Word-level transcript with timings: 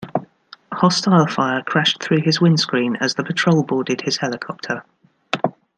Hostile 0.73 1.27
fire 1.27 1.61
crashed 1.61 2.01
through 2.01 2.21
his 2.21 2.41
windscreen 2.41 2.95
as 2.95 3.13
the 3.13 3.23
patrol 3.23 3.61
boarded 3.61 4.01
his 4.01 4.17
helicopter. 4.17 4.83